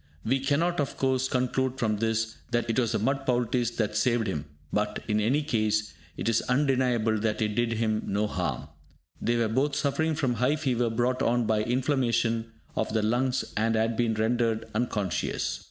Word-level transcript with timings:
We 0.25 0.39
cannot, 0.39 0.79
of 0.79 0.97
course, 0.97 1.27
conclude 1.27 1.77
from 1.77 1.97
this 1.97 2.37
that 2.49 2.67
it 2.67 2.79
was 2.79 2.93
the 2.93 2.97
mud 2.97 3.23
poultice 3.23 3.69
that 3.75 3.95
saved 3.95 4.25
him, 4.25 4.45
but, 4.73 5.03
in 5.07 5.19
any 5.19 5.43
case, 5.43 5.93
it 6.17 6.27
is 6.27 6.41
undeniable 6.49 7.19
that 7.19 7.39
it 7.39 7.49
did 7.49 7.73
him 7.73 8.01
no 8.07 8.25
harm. 8.25 8.69
They 9.21 9.37
were 9.37 9.47
both 9.47 9.75
suffering 9.75 10.15
from 10.15 10.33
high 10.33 10.55
fever 10.55 10.89
brought 10.89 11.21
on 11.21 11.45
by 11.45 11.61
inflammation 11.61 12.51
of 12.75 12.91
the 12.91 13.03
lungs, 13.03 13.45
and 13.55 13.75
had 13.75 13.95
been 13.95 14.15
rendered 14.15 14.65
unconscious. 14.73 15.59